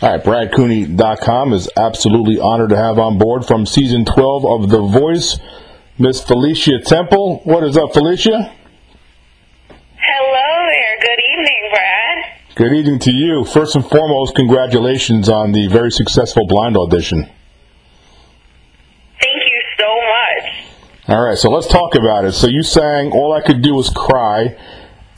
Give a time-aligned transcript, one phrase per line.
[0.00, 4.80] All right, BradCooney.com is absolutely honored to have on board from season 12 of The
[4.80, 5.40] Voice,
[5.98, 7.40] Miss Felicia Temple.
[7.42, 8.54] What is up, Felicia?
[9.68, 10.98] Hello there.
[11.00, 12.18] Good evening, Brad.
[12.54, 13.44] Good evening to you.
[13.44, 17.24] First and foremost, congratulations on the very successful blind audition.
[19.20, 19.88] Thank you so
[20.46, 20.54] much.
[21.08, 22.34] All right, so let's talk about it.
[22.34, 24.56] So you sang All I Could Do Was Cry,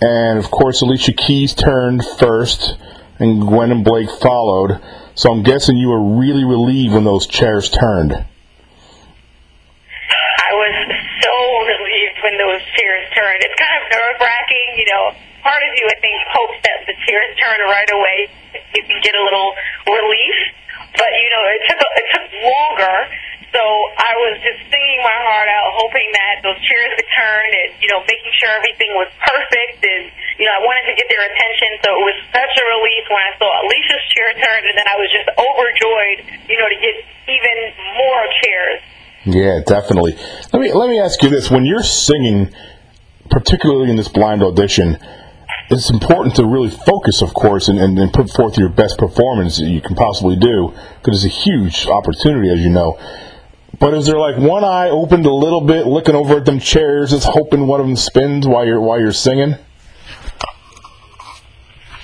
[0.00, 2.78] and of course, Alicia Keys turned first,
[3.20, 4.80] and Gwen and Blake followed.
[5.14, 8.16] So I'm guessing you were really relieved when those chairs turned.
[8.16, 8.24] I
[10.56, 10.74] was
[11.20, 11.36] so
[11.68, 13.44] relieved when those chairs turned.
[13.44, 15.12] It's kind of nerve wracking, you know.
[15.44, 18.32] Part of you, I think, hopes that the chairs turn right away.
[18.74, 19.52] You can get a little
[19.88, 20.36] relief,
[20.96, 23.08] but you know, it took it took longer.
[23.50, 23.62] So
[23.98, 27.90] I was just singing my heart out, hoping that those chairs would turn, and you
[27.90, 30.06] know, making sure everything was perfect, and
[30.38, 31.70] you know, I wanted to get their attention.
[31.82, 34.96] So it was such a relief when I saw Alicia's chair turn, and then I
[35.02, 36.94] was just overjoyed, you know, to get
[37.26, 37.56] even
[37.98, 38.78] more chairs.
[39.26, 40.14] Yeah, definitely.
[40.54, 42.54] Let me let me ask you this: When you're singing,
[43.34, 44.94] particularly in this blind audition,
[45.70, 49.58] it's important to really focus, of course, and, and, and put forth your best performance
[49.58, 52.98] that you can possibly do, because it's a huge opportunity, as you know.
[53.80, 57.12] But is there like one eye opened a little bit, looking over at them chairs,
[57.12, 59.56] just hoping one of them spins while you're while you're singing?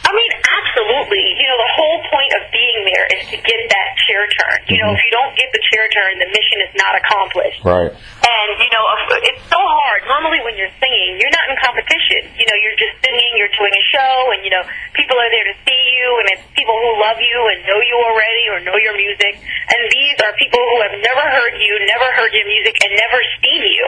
[0.02, 1.20] I mean, absolutely.
[1.20, 4.58] You know, the whole point of being there is to get that chair turn.
[4.70, 4.98] You know, mm-hmm.
[4.98, 7.60] if you don't get the chair turn, the mission is not accomplished.
[7.66, 7.90] Right.
[7.90, 8.84] And, you know,
[9.26, 10.06] it's so hard.
[10.06, 12.30] Normally when you're singing, you're not in competition.
[12.38, 15.46] You know, you're just singing, you're doing a show, and, you know, people are there
[15.50, 18.78] to see you, and it's people who love you and know you already or know
[18.78, 19.42] your music.
[19.42, 23.18] And these are people who have never heard you, never heard your music, and never
[23.42, 23.86] seen you.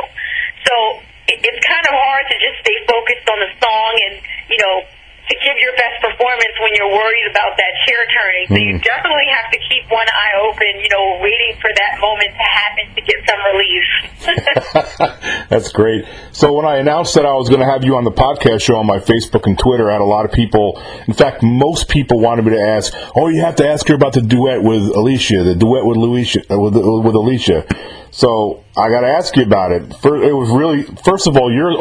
[0.67, 0.75] So
[1.31, 4.15] it, it's kind of hard to just stay focused on the song and,
[4.51, 4.77] you know,
[5.29, 8.47] to give your best performance when you're worried about that chair turning.
[8.49, 12.33] So you definitely have to keep one eye open, you know, waiting for that moment
[12.33, 13.85] to happen to get some relief.
[15.49, 16.05] That's great.
[16.33, 18.77] So when I announced that I was going to have you on the podcast show
[18.77, 20.81] on my Facebook and Twitter, I had a lot of people.
[21.07, 24.15] In fact, most people wanted me to ask, "Oh, you have to ask her about
[24.15, 27.67] the duet with Alicia, the duet with Luisha, uh, with with Alicia."
[28.11, 29.95] So I got to ask you about it.
[29.97, 31.73] For, it was really, first of all, your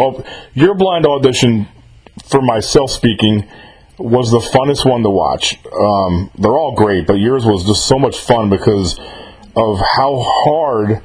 [0.54, 1.68] your blind audition,
[2.26, 3.48] for myself speaking,
[3.98, 5.58] was the funnest one to watch.
[5.66, 9.00] Um, they're all great, but yours was just so much fun because
[9.56, 11.02] of how hard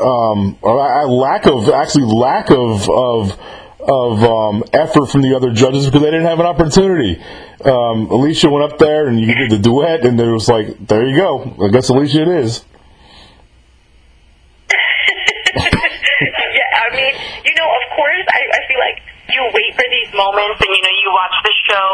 [0.00, 3.38] um, or I- lack of actually lack of of
[3.80, 7.20] of um, effort from the other judges because they didn't have an opportunity.
[7.64, 11.06] Um, Alicia went up there and you did the duet, and it was like, there
[11.06, 11.56] you go.
[11.64, 12.64] I guess Alicia it is.
[15.56, 15.64] yeah,
[16.76, 17.12] I mean,
[17.44, 19.00] you know, of course, I, I feel like
[19.40, 21.90] you wait for these moments, and you know, you watch the show,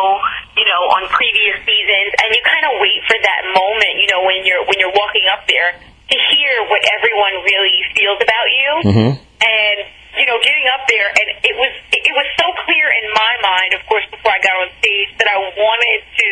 [0.58, 4.26] you know, on previous seasons, and you kind of wait for that moment, you know,
[4.26, 8.70] when you're when you're walking up there to hear what everyone really feels about you,
[8.90, 9.10] Mm-hmm.
[9.46, 9.78] and
[10.16, 13.70] you know, getting up there, and it was it was so clear in my mind,
[13.78, 16.28] of course, before I got on stage, that I wanted to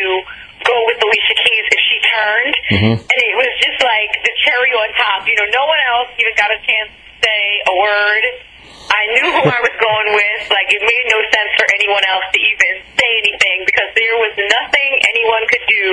[0.65, 2.55] go with Alicia Keys if she turned,
[3.05, 5.29] and it was just like the cherry on top.
[5.29, 8.23] You know, no one else even got a chance to say a word.
[8.89, 10.41] I knew who I was going with.
[10.51, 14.33] Like it made no sense for anyone else to even say anything because there was
[14.37, 15.85] nothing anyone could do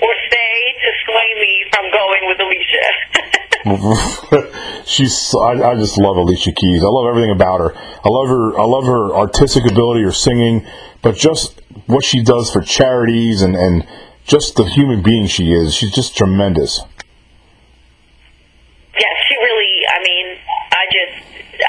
[0.00, 0.50] or say
[0.80, 2.86] to sway me from going with Alicia.
[4.86, 6.82] She's I, I just love Alicia Keys.
[6.82, 7.76] I love everything about her.
[7.76, 8.58] I love her.
[8.58, 10.66] I love her artistic ability, her singing,
[11.02, 13.86] but just what she does for charities and and
[14.24, 15.74] just the human being she is.
[15.74, 16.80] She's just tremendous.
[18.94, 19.36] yeah, she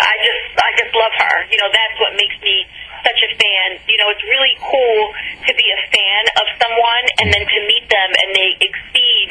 [0.02, 1.36] I just, I just love her.
[1.54, 2.66] You know, that's what makes me
[3.06, 3.70] such a fan.
[3.86, 5.02] You know, it's really cool
[5.46, 9.30] to be a fan of someone and then to meet them and they exceed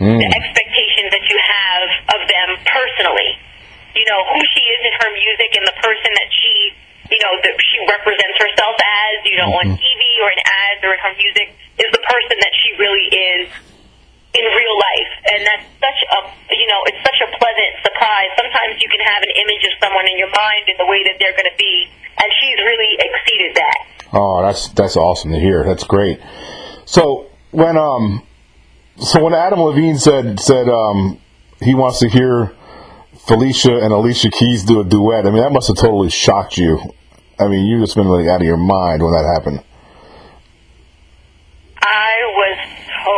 [0.00, 0.16] mm.
[0.20, 3.40] the expectations that you have of them personally.
[3.92, 6.52] You know, who she is in her music and the person that she,
[7.12, 9.80] you know, that she represents herself as, you know, on mm-hmm.
[9.80, 13.71] TV or in ads or in her music is the person that she really is
[14.42, 15.12] in real life.
[15.30, 16.18] And that's such a,
[16.50, 18.30] you know, it's such a pleasant surprise.
[18.34, 21.16] Sometimes you can have an image of someone in your mind in the way that
[21.22, 21.74] they're going to be,
[22.18, 23.78] and she's really exceeded that.
[24.12, 25.64] Oh, that's that's awesome to hear.
[25.64, 26.20] That's great.
[26.84, 28.26] So when um,
[28.98, 31.18] so when Adam Levine said said um,
[31.62, 32.52] he wants to hear
[33.26, 36.92] Felicia and Alicia Keys do a duet, I mean that must have totally shocked you.
[37.38, 39.64] I mean, you just been like out of your mind when that happened.
[41.80, 42.58] I was
[43.04, 43.16] so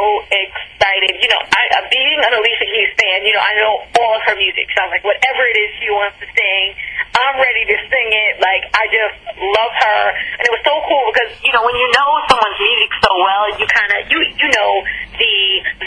[1.04, 1.20] excited.
[1.24, 4.22] You know, I, uh, being an Alicia Keys fan, you know, I know all of
[4.28, 4.66] her music.
[4.72, 6.66] So I'm like, whatever it is she wants to sing,
[7.14, 8.32] I'm ready to sing it.
[8.42, 10.02] Like, I just love her.
[10.40, 13.44] And it was so cool because, you know, when you know someone's music so well,
[13.60, 14.72] you kind of, you, you know
[15.14, 15.34] the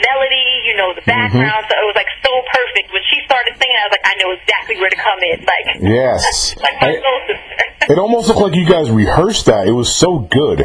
[0.07, 1.67] melody, you know, the background.
[1.67, 2.93] So it was like so perfect.
[2.95, 5.37] When she started singing, I was like, I know exactly where to come in.
[5.43, 6.55] Like, Yes.
[6.63, 7.91] like my I- soul sister.
[7.91, 9.67] it almost looked like you guys rehearsed that.
[9.67, 10.63] It was so good.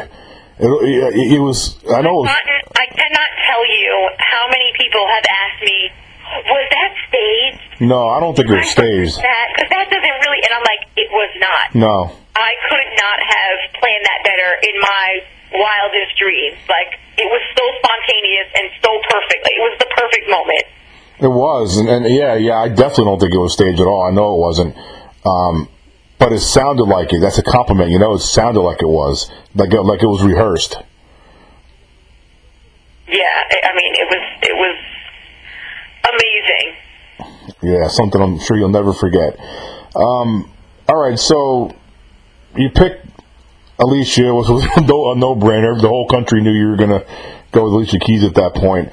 [0.58, 1.78] It, it, it was.
[1.88, 2.25] I know.
[2.25, 2.37] It was,
[2.76, 5.78] I cannot tell you how many people have asked me,
[6.49, 7.82] was that staged?
[7.82, 9.20] no, I don't think it was staged.
[9.20, 11.64] That because that doesn't really, and I'm like, it was not.
[11.75, 11.96] No.
[12.37, 15.08] I could not have planned that better in my
[15.52, 16.56] wildest dreams.
[16.69, 19.40] Like it was so spontaneous and so perfect.
[19.44, 20.64] Like, it was the perfect moment.
[21.20, 24.02] It was, and, and yeah, yeah, I definitely don't think it was staged at all.
[24.02, 24.75] I know it wasn't,
[25.22, 25.69] um,
[26.22, 27.20] but it sounded like it.
[27.20, 28.14] That's a compliment, you know.
[28.14, 30.76] It sounded like it was, like it, like it was rehearsed.
[33.08, 33.24] Yeah,
[33.64, 34.76] I mean, it was it was
[36.14, 37.56] amazing.
[37.60, 39.36] Yeah, something I'm sure you'll never forget.
[39.96, 40.48] Um,
[40.88, 41.74] all right, so
[42.56, 43.04] you picked
[43.80, 45.80] Alicia, was a no- a no-brainer.
[45.80, 47.04] The whole country knew you were gonna
[47.50, 48.92] go with Alicia Keys at that point.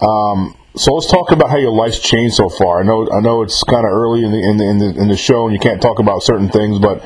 [0.00, 2.80] Um, so let's talk about how your life's changed so far.
[2.80, 5.08] I know, I know it's kind of early in the, in the in the in
[5.08, 7.02] the show, and you can't talk about certain things, but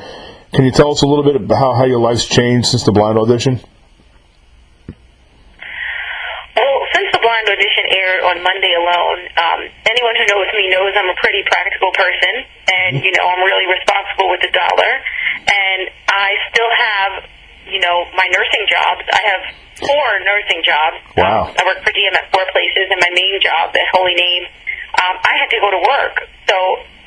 [0.53, 2.91] can you tell us a little bit about how, how your life's changed since the
[2.91, 3.61] blind audition?
[6.57, 10.97] Well, since the blind audition aired on Monday alone, um, anyone who knows me knows
[10.97, 12.33] I'm a pretty practical person,
[12.73, 14.91] and you know I'm really responsible with the dollar,
[15.45, 17.11] and I still have,
[17.71, 19.03] you know, my nursing jobs.
[19.09, 19.41] I have
[19.79, 20.97] four nursing jobs.
[21.15, 21.49] Wow.
[21.49, 24.43] Um, I work per diem at four places, and my main job at Holy Name,
[24.99, 26.15] um, I had to go to work.
[26.49, 26.57] So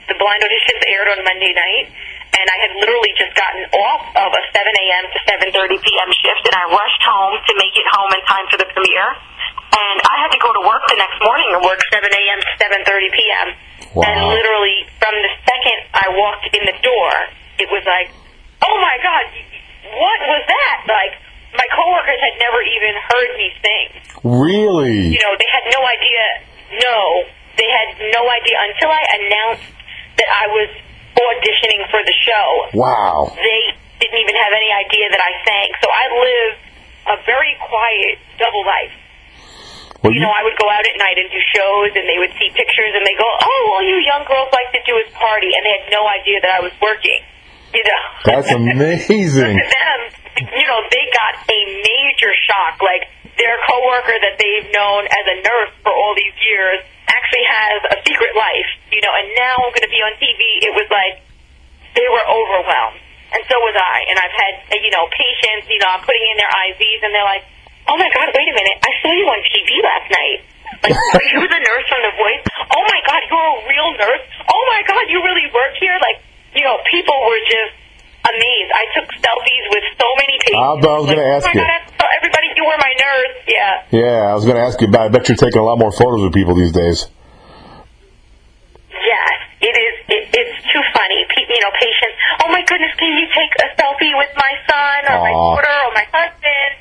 [0.08, 1.86] the blind auditions aired on Monday night,
[2.32, 5.04] and I had literally just gotten off of a 7 a.m.
[5.12, 5.18] to
[5.52, 6.10] 7:30 p.m.
[6.24, 9.12] shift, and I rushed home to make it home in time for the premiere.
[9.72, 12.38] And I had to go to work the next morning and work 7 a.m.
[12.40, 13.46] to 7:30 p.m.
[13.92, 14.04] Wow.
[14.08, 17.12] And literally, from the second I walked in the door,
[17.60, 18.08] it was like,
[18.64, 19.24] "Oh my God,
[19.92, 21.14] what was that?" Like
[21.52, 23.86] my coworkers had never even heard me sing
[24.24, 25.12] Really?
[25.12, 26.24] you know, they had no idea.
[26.78, 26.98] No,
[27.58, 29.68] they had no idea until I announced
[30.16, 30.70] that I was
[31.18, 32.48] auditioning for the show.
[32.72, 33.34] Wow.
[33.34, 33.62] They
[34.00, 35.68] didn't even have any idea that I sang.
[35.82, 36.60] So I lived
[37.12, 38.94] a very quiet double life.
[40.02, 42.34] Well, You know, I would go out at night and do shows, and they would
[42.34, 45.50] see pictures, and they go, "Oh, all you young girls like to do is party,"
[45.54, 47.22] and they had no idea that I was working.
[47.72, 49.56] You know, that's amazing.
[49.80, 50.00] them,
[50.36, 52.80] you know, they got a major shock.
[52.84, 53.08] Like
[53.40, 57.98] their coworker that they've known as a nurse for all these years actually has a
[58.04, 60.40] secret life, you know, and now I'm going to be on TV.
[60.64, 61.24] It was like
[61.96, 63.00] they were overwhelmed,
[63.32, 64.04] and so was I.
[64.08, 67.28] And I've had, you know, patients, you know, I'm putting in their IVs, and they're
[67.28, 67.44] like,
[67.88, 68.78] "Oh my God, wait a minute!
[68.84, 70.38] I saw you on TV last night."
[70.80, 72.42] Like, are you the nurse from The Voice?
[72.72, 74.24] Oh my God, you're a real nurse.
[74.48, 75.96] Oh my God, you really work here?
[76.00, 77.74] Like, you know, people were just
[78.28, 78.70] amazed.
[78.70, 80.62] I took selfies with so many people.
[80.62, 81.66] Ah, I was Like, ask oh my you.
[81.98, 83.36] God, everybody you were my nurse.
[83.48, 83.82] Yeah.
[83.90, 85.06] Yeah, I was going to ask you about.
[85.06, 87.10] I bet you're taking a lot more photos of people these days.
[88.92, 89.94] Yes, it is.
[90.08, 91.18] It, it's too funny.
[91.34, 92.16] Pe- you know, patients.
[92.44, 95.92] Oh my goodness, can you take a selfie with my son or my daughter or
[95.96, 96.72] my husband?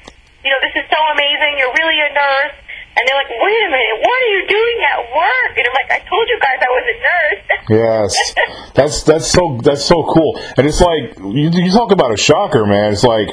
[0.45, 1.57] You know, this is so amazing.
[1.57, 2.55] You're really a nurse.
[2.91, 5.51] And they're like, wait a minute, what are you doing at work?
[5.55, 7.43] And I'm like, I told you guys I was a nurse.
[7.71, 8.35] Yes,
[8.73, 12.65] that's that's so that's so cool, and it's like you, you talk about a shocker,
[12.65, 12.91] man.
[12.91, 13.29] It's like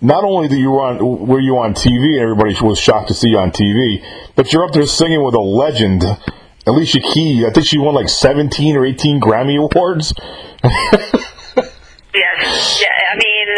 [0.00, 3.14] not only that you were on were you on TV and everybody was shocked to
[3.14, 4.02] see you on TV,
[4.34, 6.02] but you're up there singing with a legend,
[6.66, 7.44] Alicia Keys.
[7.44, 10.12] I think she won like 17 or 18 Grammy awards.
[12.16, 12.80] Yes.
[12.80, 13.12] Yeah.
[13.12, 13.48] I mean,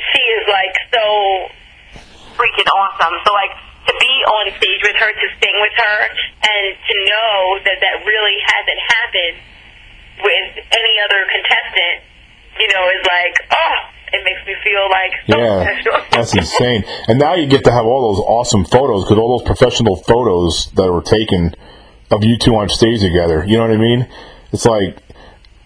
[0.00, 1.04] she is like so
[2.32, 3.12] freaking awesome.
[3.26, 3.52] So like
[3.86, 5.96] to be on stage with her, to sing with her,
[6.42, 9.36] and to know that that really hasn't happened
[10.26, 11.96] with any other contestant,
[12.58, 13.76] you know, is like, oh,
[14.12, 15.94] it makes me feel like so Yeah, special.
[16.10, 16.84] that's insane.
[17.08, 20.70] And now you get to have all those awesome photos because all those professional photos
[20.74, 21.54] that were taken
[22.10, 23.44] of you two on stage together.
[23.46, 24.08] You know what I mean?
[24.52, 24.98] It's like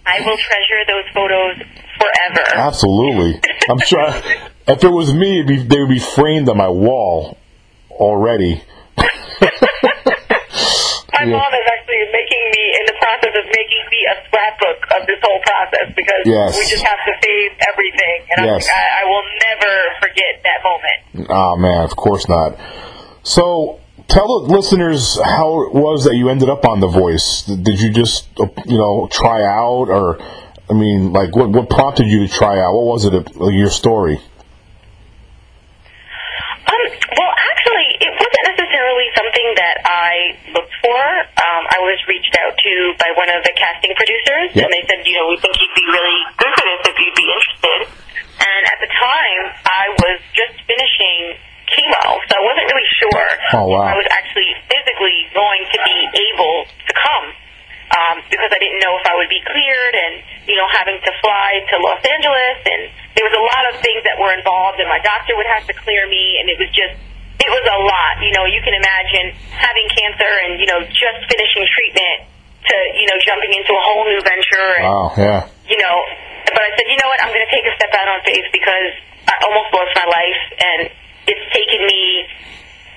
[0.07, 1.57] I will treasure those photos
[2.01, 2.57] forever.
[2.57, 3.41] Absolutely.
[3.69, 4.09] I'm sure
[4.67, 7.37] if it was me, it'd be, they would be framed on my wall
[8.01, 8.63] already.
[11.21, 11.37] My Yeah.
[11.37, 15.21] mom is actually making me in the process of making me a scrapbook of this
[15.23, 16.57] whole process because Yes.
[16.57, 18.67] we just have to save everything, and Yes.
[18.69, 21.29] I, I, I will never forget that moment.
[21.31, 22.57] Oh man, of course not.
[23.23, 27.43] So tell the listeners how it was that you ended up on The Voice.
[27.45, 30.17] Did you just uh, you know try out, or
[30.71, 32.73] I mean, like what what prompted you to try out?
[32.73, 33.13] What was it?
[33.37, 34.17] Your story?
[36.71, 36.83] Um,
[37.19, 38.47] well, actually, it wasn't
[39.01, 40.13] necessarily something that I
[40.53, 41.01] looked for.
[41.01, 44.65] Um, I was reached out to by one of the casting producers, Yep.
[44.65, 47.17] and they said, you know, we think you'd be really good for this if you'd
[47.19, 47.81] be interested.
[48.41, 51.37] And at the time, I was just finishing
[51.71, 53.81] chemo, so I wasn't really sure Oh, wow.
[53.81, 55.99] if I was actually physically going to be
[56.35, 57.27] able to come
[57.91, 60.15] um, because I didn't know if I would be cleared and,
[60.51, 62.59] you know, having to fly to Los Angeles.
[62.67, 62.83] And
[63.19, 65.75] there was a lot of things that were involved, and my doctor would have to
[65.75, 66.95] clear me, and it was just,
[67.41, 68.15] it was a lot.
[68.21, 72.29] You know, you can imagine having cancer and, you know, just finishing treatment
[72.69, 74.69] to, you know, jumping into a whole new venture.
[74.79, 75.41] And, Wow, yeah.
[75.65, 75.97] you know,
[76.53, 78.45] but I said, you know what, I'm going to take a step out on faith
[78.53, 78.93] because
[79.25, 80.81] I almost lost my life, and
[81.31, 82.03] it's taken me,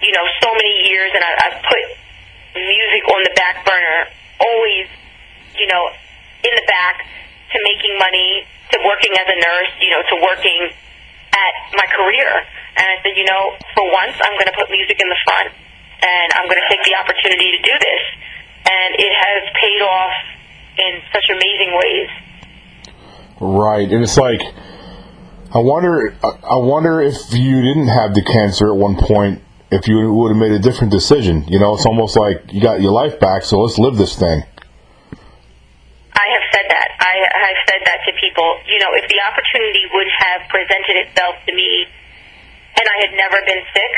[0.02, 1.86] you know, so many years, and I, I've put
[2.58, 4.10] music on the back burner,
[4.42, 4.90] always,
[5.56, 5.84] you know,
[6.44, 7.06] in the back
[7.54, 10.74] to making money, to working as a nurse, you know, to working
[11.44, 12.30] at my career.
[12.80, 15.50] And I said, you know, for once, I'm going to put music in the front,
[16.02, 18.04] and I'm going to take the opportunity to do this.
[18.64, 20.16] And it has paid off
[20.80, 22.10] in such amazing ways.
[23.40, 24.42] Right, and it's like,
[25.54, 30.14] I wonder, I wonder if you didn't have the cancer at one point, if you
[30.14, 31.44] would have made a different decision.
[31.48, 34.44] You know, it's almost like you got your life back, so let's live this thing.
[36.14, 36.88] I have said that.
[37.02, 38.62] I have said that to people.
[38.70, 41.90] You know, if the opportunity would have presented itself to me
[42.78, 43.94] and I had never been sick,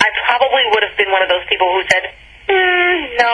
[0.00, 2.10] I probably would have been one of those people who said,
[2.48, 3.32] mm, no,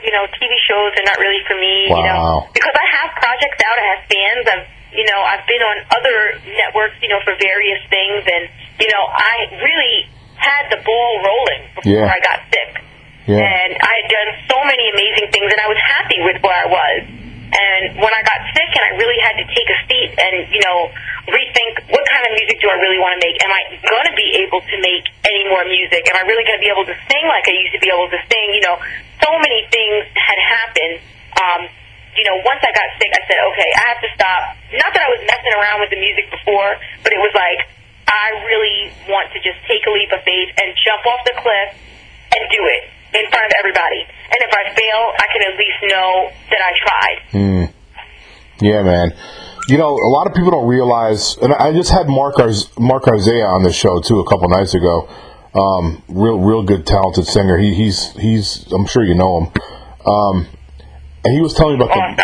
[0.00, 2.48] you know, TV shows are not really for me, you know.
[2.54, 4.66] Because I have projects out, I have fans, I've,
[4.96, 8.48] you know, I've been on other networks, you know, for various things, and,
[8.80, 12.12] you know, I really had the ball rolling before Yeah.
[12.12, 12.70] I got sick.
[13.26, 13.42] Yeah.
[13.42, 16.68] And I had done so many amazing things, and I was happy with where I
[16.70, 17.25] was.
[17.46, 20.62] And when I got sick, and I really had to take a seat and you
[20.66, 20.90] know
[21.30, 23.36] rethink what kind of music do I really want to make?
[23.42, 26.06] Am I going to be able to make any more music?
[26.10, 28.10] Am I really going to be able to sing like I used to be able
[28.10, 28.46] to sing?
[28.54, 28.76] You know,
[29.22, 30.96] so many things had happened.
[31.38, 31.60] Um,
[32.18, 34.42] you know, once I got sick, I said, okay, I have to stop.
[34.72, 37.68] Not that I was messing around with the music before, but it was like
[38.08, 41.70] I really want to just take a leap of faith and jump off the cliff
[42.32, 44.00] and do it in front of everybody.
[44.04, 46.10] And if I fail, I can at least know
[46.50, 47.18] that I tried.
[48.60, 49.12] Yeah, man.
[49.68, 53.08] You know, a lot of people don't realize, and I just had Mark Arz- Mark
[53.08, 55.08] Isaiah on the show too a couple nights ago.
[55.54, 57.58] Um, real, real good, talented singer.
[57.58, 58.70] He, he's, he's.
[58.72, 59.52] I'm sure you know him.
[60.06, 60.46] Um,
[61.24, 62.22] and he was telling me about the.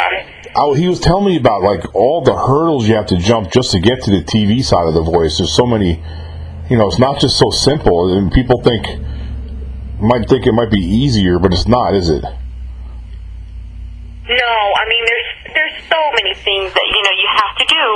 [0.54, 3.72] I, he was telling me about like all the hurdles you have to jump just
[3.72, 5.38] to get to the TV side of the voice.
[5.38, 6.02] There's so many,
[6.68, 8.16] you know, it's not just so simple.
[8.16, 8.86] And people think
[10.02, 12.22] might think it might be easier, but it's not, is it?
[14.22, 17.86] No, I mean there's there's so many things that you know you have to do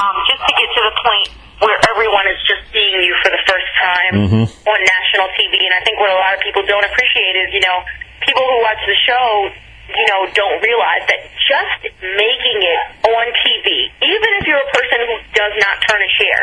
[0.00, 1.28] um, just to get to the point
[1.60, 4.14] where everyone is just seeing you for the first time
[4.48, 5.60] on national TV.
[5.60, 7.84] And I think what a lot of people don't appreciate is you know
[8.24, 9.52] people who watch the show
[10.00, 13.68] you know don't realize that just making it on TV,
[14.00, 16.38] even if you're a person who does not turn a chair,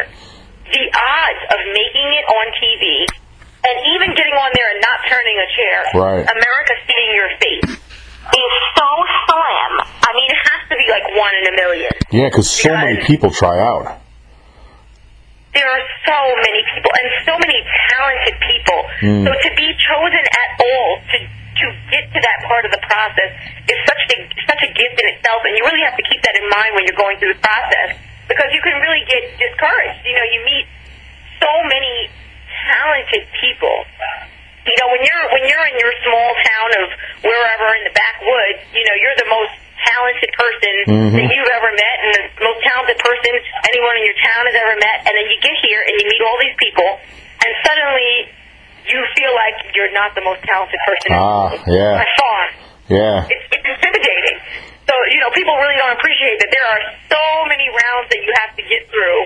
[0.77, 2.85] the odds of making it on TV
[3.67, 6.23] and even getting on there and not turning a chair, Right.
[6.23, 8.89] America seeing your face is so
[9.27, 9.71] slim.
[10.03, 11.91] I mean, it has to be like one in a million.
[12.11, 13.99] Yeah, because so many people try out.
[15.55, 17.57] There are so many people and so many
[17.89, 18.79] talented people.
[19.01, 19.23] Hmm.
[19.25, 21.17] So to be chosen at all to
[21.57, 23.31] to get to that part of the process
[23.65, 26.37] is such a such a gift in itself, and you really have to keep that
[26.37, 27.97] in mind when you're going through the process
[28.29, 30.05] because you can really get discouraged.
[30.05, 30.65] You know, you meet
[31.41, 32.13] so many
[32.67, 33.77] talented people.
[34.67, 36.87] You know, when you're when you're in your small town of
[37.23, 39.55] wherever in the backwoods, you know, you're the most
[39.87, 40.73] talented person
[41.15, 43.31] that you've ever met and the most talented person
[43.71, 46.19] anyone in your town has ever met and then you get here and you meet
[46.27, 46.89] all these people
[47.45, 48.27] and suddenly
[48.89, 52.03] you feel like you're not the most talented person Ah, yeah.
[52.03, 52.41] by far
[52.91, 53.31] Yeah.
[53.31, 54.37] it's, it's intimidating.
[54.91, 58.31] So you know, people really don't appreciate that there are so many rounds that you
[58.43, 59.19] have to get through,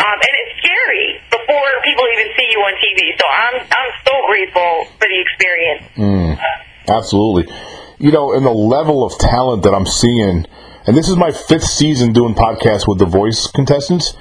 [0.00, 1.20] um, and it's scary
[1.84, 3.00] people even see you on TV.
[3.18, 5.82] So I'm I'm so grateful for the experience.
[5.96, 6.38] Mm,
[6.88, 7.52] absolutely.
[7.98, 10.46] You know, and the level of talent that I'm seeing,
[10.86, 14.14] and this is my fifth season doing podcasts with the voice contestants,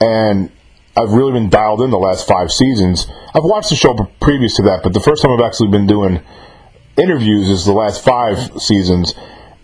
[0.00, 0.50] and
[0.96, 3.06] I've really been dialed in the last five seasons.
[3.34, 6.20] I've watched the show previous to that, but the first time I've actually been doing
[6.96, 9.14] interviews is the last five seasons,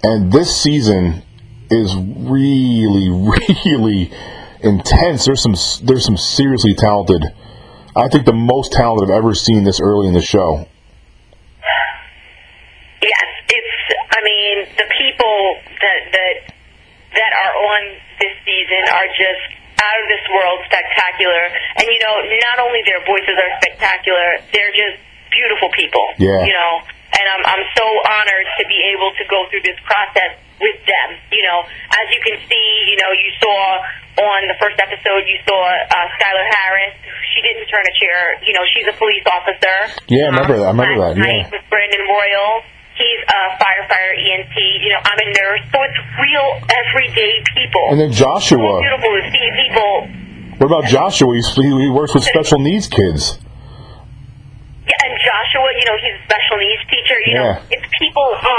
[0.02, 1.22] and this season
[1.70, 3.10] is really,
[3.66, 4.12] really
[4.60, 5.24] intense.
[5.24, 5.54] There's some,
[5.86, 7.24] there's some seriously talented.
[7.96, 10.66] I think the most talented I've ever seen this early in the show.
[13.02, 13.74] Yes, it's.
[14.10, 15.38] I mean, the people
[15.82, 16.34] that that
[17.14, 17.80] that are on
[18.18, 19.44] this season are just
[19.78, 21.42] out of this world spectacular.
[21.78, 22.14] And you know,
[22.50, 24.98] not only their voices are spectacular, they're just
[25.30, 26.06] beautiful people.
[26.18, 26.42] Yeah.
[26.42, 26.72] You know,
[27.14, 31.08] and I'm I'm so honored to be able to go through this process with them.
[31.32, 33.58] You know, as you can see, you know, you saw
[34.18, 36.94] on the first episode, you saw uh, Skylar Harris.
[37.34, 38.20] She didn't turn a chair.
[38.42, 39.76] You know, she's a police officer.
[40.10, 40.66] Yeah, I remember that.
[40.66, 41.14] I remember that.
[41.18, 41.46] Yeah.
[41.50, 42.66] with Brandon Royal.
[42.98, 44.56] He's a firefighter EMT.
[44.82, 47.84] You know, I'm a nurse, so it's real everyday people.
[47.94, 48.58] And then It's Joshua.
[48.82, 49.92] beautiful to see people
[50.58, 51.30] What about Joshua?
[51.38, 53.38] He's, he, he works with special needs kids.
[54.82, 57.18] Yeah, and Joshua, you know, he's a special needs teacher.
[57.30, 57.74] You know, Yeah.
[57.78, 58.56] it's people who,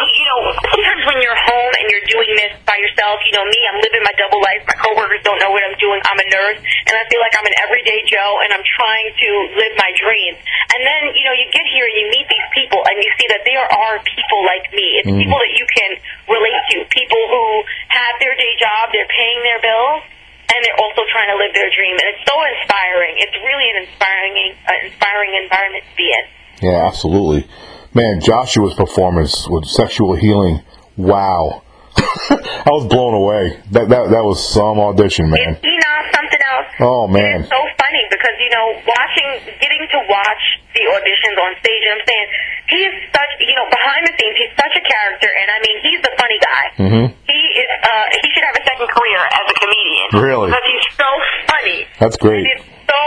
[0.00, 0.40] you know,
[0.72, 4.04] sometimes when you're home and you're doing this by yourself, you know, me, I'm living
[4.04, 4.60] my double life.
[4.68, 5.98] My coworkers don't know what I'm doing.
[6.04, 9.28] I'm a nurse, and I feel like I'm an everyday Joe, and I'm trying to
[9.56, 10.36] live my dreams.
[10.76, 13.28] And then, you know, you get here and you meet these people, and you see
[13.32, 15.00] that there are people like me.
[15.00, 15.90] It's people that you can
[16.28, 16.76] relate to.
[16.92, 17.44] People who
[17.88, 20.04] have their day job, they're paying their bills
[20.52, 21.96] and they're also trying to live their dream.
[21.96, 23.16] And it's so inspiring.
[23.16, 26.24] It's really an inspiring, uh, inspiring environment to be in.
[26.68, 27.48] Yeah, absolutely.
[27.94, 30.60] Man, Joshua's performance with sexual healing.
[30.96, 31.62] Wow.
[32.66, 33.60] I was blown away.
[33.72, 35.56] That that that was some audition, man.
[35.56, 36.68] Is Enoch something else?
[36.80, 37.44] Oh, man.
[37.44, 39.28] It's so funny because you know, watching,
[39.60, 41.82] getting to watch the auditions on stage.
[41.84, 42.26] And I'm saying
[42.72, 45.76] he is such, you know, behind the scenes, he's such a character, and I mean,
[45.84, 46.64] he's the funny guy.
[46.80, 47.04] Mhm.
[47.28, 47.68] He is.
[47.84, 50.08] Uh, he should have a second career as a comedian.
[50.16, 50.48] Really?
[50.48, 51.10] Because he's so
[51.52, 51.78] funny.
[52.00, 52.40] That's great.
[52.40, 53.02] And it's so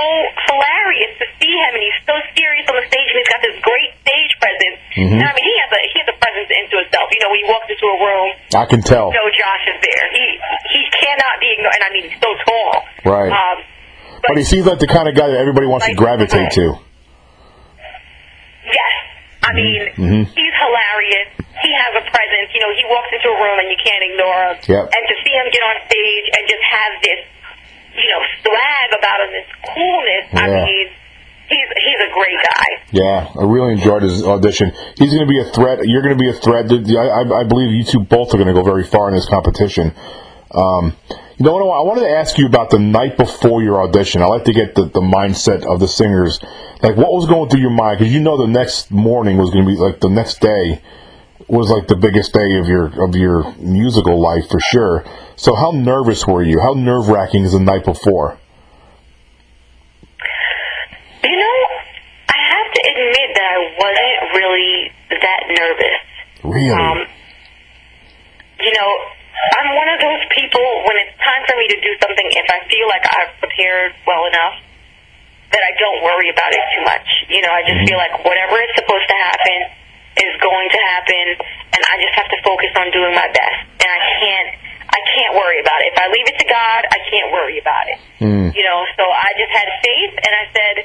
[0.54, 3.58] hilarious to see him, and he's so serious on the stage, and he's got this
[3.66, 4.78] great stage presence.
[4.94, 5.18] Mhm.
[5.18, 7.10] And I mean, he has a he has a presence into himself.
[7.10, 9.12] You know, when he walks into a room, I can tell.
[9.12, 10.06] know Josh is there.
[10.14, 10.26] He
[10.76, 12.74] he cannot be ignored, and I mean, he's so tall.
[13.06, 13.32] Right.
[13.32, 13.58] Um,
[14.28, 16.80] But he seems like the kind of guy that everybody wants to gravitate to.
[18.66, 18.94] Yes.
[19.46, 20.24] I mean, Mhm.
[20.34, 21.30] he's hilarious.
[21.62, 22.50] He has a presence.
[22.54, 24.58] You know, he walks into a room and you can't ignore him.
[24.66, 24.86] Yep.
[24.90, 27.20] And to see him get on stage and just have this,
[27.96, 30.26] you know, swag about him, this coolness.
[30.34, 31.05] I mean, he's he's a
[32.16, 32.66] great guy.
[32.92, 34.72] Yeah, I really enjoyed his audition.
[34.98, 35.80] He's going to be a threat.
[35.84, 36.72] You're going to be a threat.
[36.72, 39.94] I, I, believe you two both are going to go very far in this competition.
[40.52, 40.96] Um,
[41.38, 41.78] you know what?
[41.78, 44.22] I wanted to ask you about the night before your audition.
[44.22, 46.40] I like to get the, the mindset of the singers.
[46.82, 48.00] Like, what was going through your mind?
[48.00, 50.82] Because you know the next morning was going to be like the next day
[51.48, 55.04] was like the biggest day of your of your musical life for sure.
[55.36, 56.60] So, how nervous were you?
[56.62, 58.38] How nerve wracking is the night before?
[61.24, 61.58] You know,
[62.30, 66.00] I have to admit that I wasn't really that nervous.
[66.44, 66.72] Really?
[66.72, 67.00] Um,
[68.60, 68.90] you know,
[69.60, 72.60] I'm one of those people when it's time for me to do something, if I
[72.72, 74.56] feel like I've prepared well enough,
[75.52, 77.08] that I don't worry about it too much.
[77.30, 79.60] You know, I just feel like whatever is supposed to happen
[80.16, 81.26] is going to happen,
[81.76, 83.60] and I just have to focus on doing my best.
[83.84, 84.50] And I can't,
[84.88, 85.92] I can't worry about it.
[85.92, 88.00] If I leave it to God, I can't worry about it.
[88.24, 88.48] Mm.
[88.56, 90.76] You know, so I just had faith, and I said,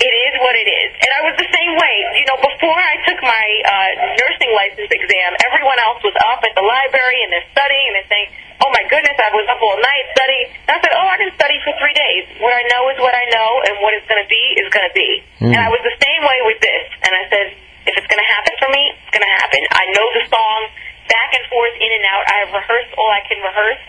[0.00, 0.90] it is what it is.
[0.96, 1.96] And I was the same way.
[2.16, 6.56] You know, before I took my uh, nursing license exam, everyone else was up at
[6.56, 8.28] the library and they're studying and they're saying,
[8.64, 10.48] oh my goodness, I was up all night studying.
[10.68, 12.24] And I said, oh, I can study for three days.
[12.40, 14.88] What I know is what I know, and what it's going to be is going
[14.88, 15.10] to be.
[15.44, 15.52] Mm.
[15.52, 16.84] And I was the same way with this.
[17.04, 17.46] And I said,
[17.88, 19.60] if it's going to happen for me, it's going to happen.
[19.72, 20.60] I know the song
[21.08, 22.24] back and forth, in and out.
[22.24, 23.84] I have rehearsed all I can rehearse.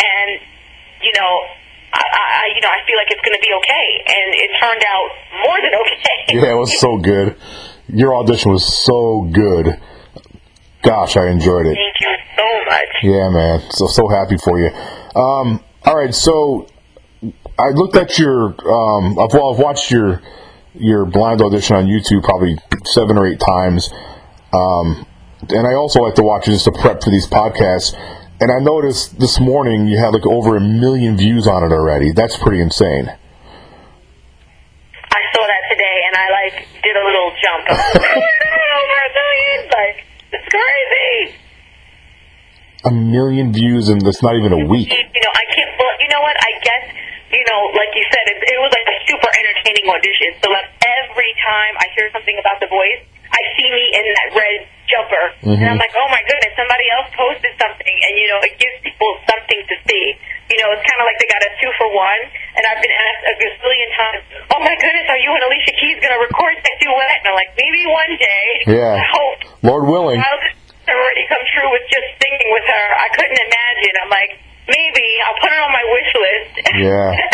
[0.00, 0.30] And,
[1.04, 1.32] you know,
[2.12, 4.84] I, I, you know, I feel like it's going to be okay, and it turned
[4.84, 5.08] out
[5.46, 6.18] more than okay.
[6.30, 7.36] Yeah, it was so good.
[7.88, 9.80] Your audition was so good.
[10.82, 11.76] Gosh, I enjoyed it.
[11.76, 12.90] Thank you so much.
[13.02, 13.60] Yeah, man.
[13.70, 14.70] So so happy for you.
[15.14, 16.68] Um, all right, so
[17.58, 18.54] I looked at your.
[18.68, 20.22] Um, I've, well, I've watched your
[20.74, 23.90] your blind audition on YouTube probably seven or eight times,
[24.52, 25.04] um,
[25.48, 27.92] and I also like to watch it just to prep for these podcasts.
[28.40, 32.08] And I noticed this morning you had like over a million views on it already.
[32.16, 33.04] That's pretty insane.
[35.12, 37.64] I saw that today, and I like did a little jump.
[38.80, 39.96] Over a million, like
[40.32, 41.36] it's crazy.
[42.88, 44.88] A million views, and that's not even a week.
[44.88, 45.76] You know, I can't.
[45.76, 46.36] Well, you know what?
[46.40, 46.84] I guess
[47.28, 50.30] you know, like you said, it, it was like a super entertaining audition.
[50.40, 54.28] So like every time I hear something about the voice, I see me in that
[54.32, 54.58] red
[54.90, 55.80] jumper, and I'm mm-hmm.
[55.80, 59.60] like, oh my goodness, somebody else posted something, and you know, it gives people something
[59.70, 60.06] to see.
[60.50, 62.22] You know, it's kind of like they got a two for one,
[62.58, 66.02] and I've been asked a gazillion times, oh my goodness, are you and Alicia Keys
[66.02, 67.22] going to record that duet?
[67.22, 68.44] And I'm like, maybe one day.
[68.66, 68.98] Yeah.
[68.98, 69.38] I hope.
[69.62, 70.18] Lord willing.
[70.18, 70.58] Wildest
[70.90, 72.86] already come true with just singing with her.
[72.98, 73.94] I couldn't imagine.
[74.02, 74.32] I'm like,
[74.66, 76.50] maybe I'll put it on my wish list.
[76.82, 77.14] Yeah.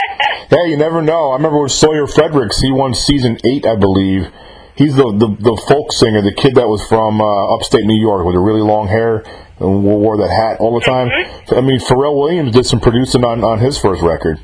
[0.49, 1.33] Hey, you never know.
[1.33, 4.31] I remember with Sawyer Fredericks, he won season eight, I believe.
[4.77, 8.27] He's the, the, the folk singer, the kid that was from uh, upstate New York
[8.27, 9.25] with the really long hair
[9.59, 11.09] and wore that hat all the time.
[11.57, 14.39] I mean, Pharrell Williams did some producing on, on his first record.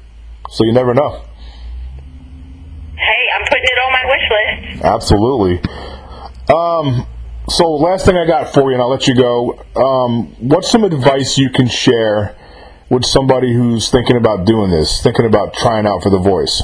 [0.49, 1.23] So you never know.
[2.97, 4.85] hey, I'm putting it on my wish list.
[4.85, 5.61] Absolutely.
[6.49, 7.07] Um,
[7.49, 9.63] so last thing I got for you, and I'll let you go.
[9.77, 12.37] Um, what's some advice you can share
[12.89, 16.63] with somebody who's thinking about doing this, thinking about trying out for The Voice?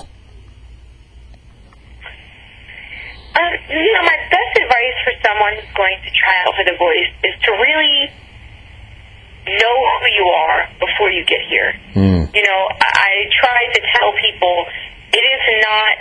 [3.38, 6.74] Um, you know, my best advice for someone who's going to try out for The
[6.74, 8.10] Voice is to really
[9.46, 11.72] know who you are before you get here.
[11.94, 12.26] Mm.
[12.34, 14.66] You know, I, I try to tell people
[15.14, 15.94] it is not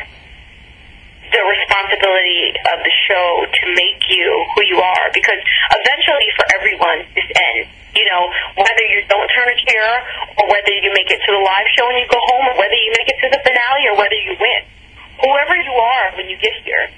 [1.32, 5.40] the responsibility of the show to make you who you are because
[5.76, 7.70] eventually for everyone this ends.
[7.94, 9.90] You know, whether you don't turn a chair
[10.38, 12.78] or whether you make it to the live show and you go home or whether
[12.78, 14.62] you make it to the finale or whether you win.
[15.18, 16.94] Whoever you are when you get here,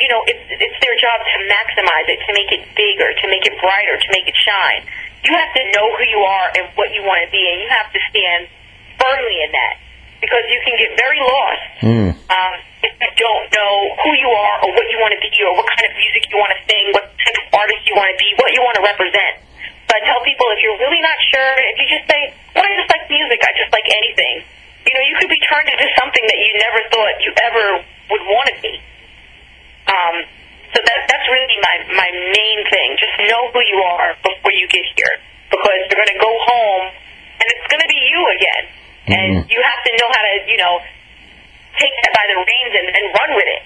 [0.00, 3.44] you know, it's it's their job to maximize it, to make it bigger, to make
[3.46, 4.82] it brighter, to make it shine.
[5.26, 7.68] You have to know who you are and what you want to be, and you
[7.68, 8.46] have to stand
[8.98, 9.74] firmly in that
[10.22, 12.10] because you can get very lost Mm.
[12.10, 15.54] um, if you don't know who you are or what you want to be or
[15.54, 18.18] what kind of music you want to sing, what type of artist you want to
[18.18, 19.38] be, what you want to represent.
[19.86, 22.70] So I tell people if you're really not sure, if you just say, well, I
[22.74, 24.42] just like music, I just like anything,
[24.82, 27.64] you know, you could be turned into something that you never thought you ever
[28.10, 28.74] would want to be.
[29.86, 30.16] Um,
[30.74, 32.88] so that that's really my my main thing.
[33.00, 35.14] Just know who you are before you get here,
[35.48, 36.84] because you're going to go home
[37.38, 38.64] and it's going to be you again,
[39.08, 39.50] and Mhm.
[39.50, 40.74] you have to know how to you know
[41.78, 43.62] take that by the reins and, and run with it.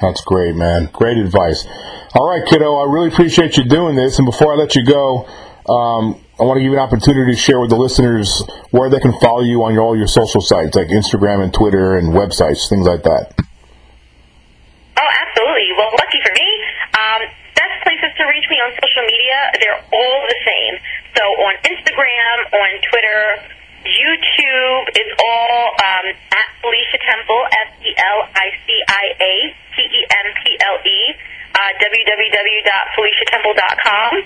[0.00, 0.88] That's great, man.
[0.92, 1.66] Great advice.
[2.14, 4.18] All right, kiddo, I really appreciate you doing this.
[4.18, 5.26] And before I let you go,
[5.68, 8.98] um, I want to give you an opportunity to share with the listeners where they
[8.98, 12.68] can follow you on your, all your social sites, like Instagram and Twitter and websites,
[12.68, 13.30] things like that.
[14.98, 15.70] Oh, absolutely.
[15.76, 16.48] Well, lucky for me,
[16.98, 17.20] um,
[17.54, 20.74] best places to reach me on social media, they're all the same.
[21.16, 23.18] So on Instagram, on Twitter,
[23.84, 27.42] YouTube is all um, at Felicia Temple,
[27.74, 29.34] F-E-L-I-C-I-A,
[29.74, 31.14] T-E-M-P-L-E,
[31.54, 34.22] uh, www.feliciatemple.com,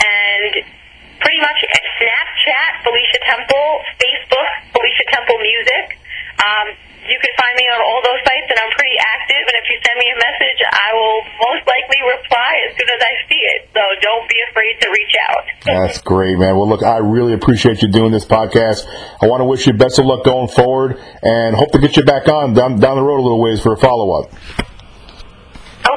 [0.00, 0.64] and
[1.20, 1.64] pretty much
[2.00, 5.98] Snapchat, Felicia Temple, Facebook, Felicia Temple Music.
[6.40, 6.72] Um,
[7.08, 9.42] you can find me on all those sites, and I'm pretty active.
[9.44, 13.00] And if you send me a message, I will most likely reply as soon as
[13.00, 13.60] I see it.
[13.72, 15.44] So don't be afraid to reach out.
[15.64, 16.56] That's great, man.
[16.56, 18.84] Well, look, I really appreciate you doing this podcast.
[19.20, 22.04] I want to wish you best of luck going forward and hope to get you
[22.04, 24.32] back on down, down the road a little ways for a follow up.
[25.88, 25.96] Oh,